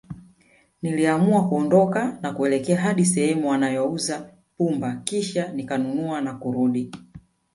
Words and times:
Niliamua 0.81 1.47
kuondoka 1.49 2.17
na 2.21 2.31
kuelekea 2.33 2.79
hadi 2.81 3.05
sehemu 3.05 3.49
wanayouza 3.49 4.29
pumba 4.57 4.95
Kisha 4.95 5.51
nikanunua 5.53 6.21
na 6.21 6.33
kurudi 6.33 6.91